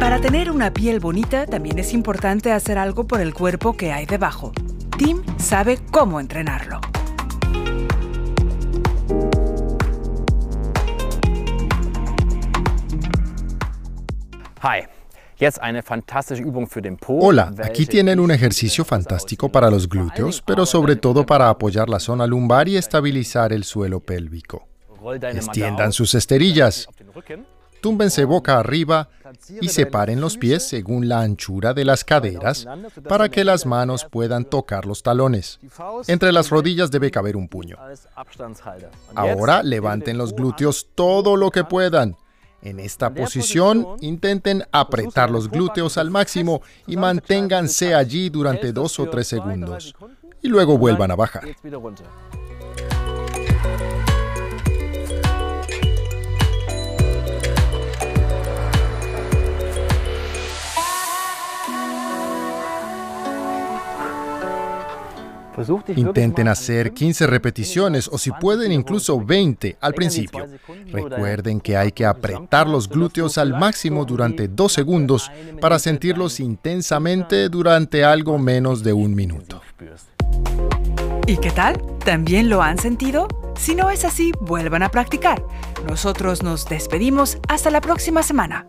[0.00, 4.06] Para tener una piel bonita también es importante hacer algo por el cuerpo que hay
[4.06, 4.52] debajo.
[4.98, 6.80] Tim sabe cómo entrenarlo.
[17.08, 21.98] Hola, aquí tienen un ejercicio fantástico para los glúteos, pero sobre todo para apoyar la
[21.98, 24.68] zona lumbar y estabilizar el suelo pélvico.
[25.34, 26.86] Extiendan sus esterillas,
[27.82, 29.10] túmbense boca arriba
[29.60, 32.66] y separen los pies según la anchura de las caderas
[33.08, 35.58] para que las manos puedan tocar los talones.
[36.06, 37.76] Entre las rodillas debe caber un puño.
[39.14, 42.16] Ahora levanten los glúteos todo lo que puedan.
[42.62, 49.10] En esta posición, intenten apretar los glúteos al máximo y manténganse allí durante dos o
[49.10, 49.94] tres segundos.
[50.40, 51.44] Y luego vuelvan a bajar.
[65.96, 70.46] Intenten hacer 15 repeticiones o si pueden incluso 20 al principio.
[70.92, 75.30] Recuerden que hay que apretar los glúteos al máximo durante dos segundos
[75.60, 79.60] para sentirlos intensamente durante algo menos de un minuto.
[81.26, 81.80] ¿Y qué tal?
[82.04, 83.28] ¿También lo han sentido?
[83.56, 85.42] Si no es así, vuelvan a practicar.
[85.86, 88.66] Nosotros nos despedimos hasta la próxima semana.